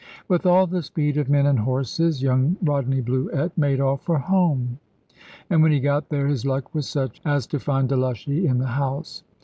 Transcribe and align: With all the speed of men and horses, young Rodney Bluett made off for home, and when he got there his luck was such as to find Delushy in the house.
With 0.27 0.47
all 0.47 0.65
the 0.65 0.81
speed 0.81 1.17
of 1.17 1.29
men 1.29 1.45
and 1.45 1.59
horses, 1.59 2.23
young 2.23 2.57
Rodney 2.63 3.01
Bluett 3.01 3.51
made 3.55 3.79
off 3.79 4.01
for 4.01 4.17
home, 4.17 4.79
and 5.47 5.61
when 5.61 5.71
he 5.71 5.79
got 5.79 6.09
there 6.09 6.25
his 6.25 6.43
luck 6.43 6.73
was 6.73 6.89
such 6.89 7.21
as 7.23 7.45
to 7.45 7.59
find 7.59 7.87
Delushy 7.87 8.47
in 8.47 8.57
the 8.57 8.65
house. 8.65 9.21